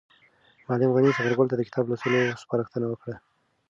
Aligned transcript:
معلم 0.65 0.89
غني 0.95 1.11
ثمر 1.17 1.33
ګل 1.37 1.47
ته 1.51 1.55
د 1.57 1.61
کتاب 1.67 1.83
لوستلو 1.87 2.37
سپارښتنه 2.41 2.85
وکړه. 2.89 3.15